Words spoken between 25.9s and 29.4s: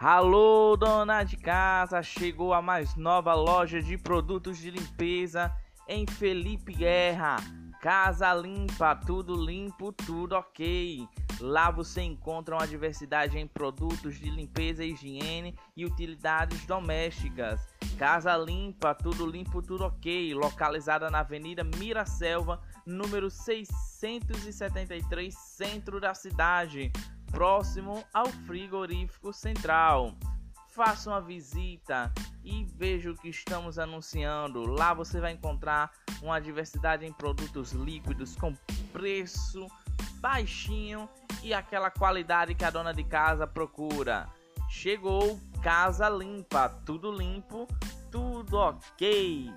da cidade próximo ao frigorífico